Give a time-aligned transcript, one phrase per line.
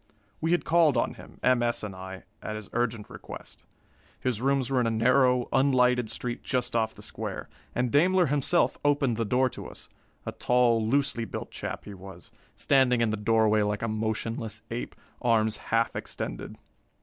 [0.41, 1.61] We had called on him, M.
[1.61, 1.83] S.
[1.83, 3.65] and I, at his urgent request.
[4.19, 8.79] His rooms were in a narrow, unlighted street just off the square, and Daimler himself
[8.83, 9.89] opened the door to us.
[10.25, 14.95] A tall, loosely built chap he was, standing in the doorway like a motionless ape,
[15.21, 16.55] arms half extended.